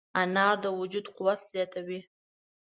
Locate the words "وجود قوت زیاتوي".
0.79-1.99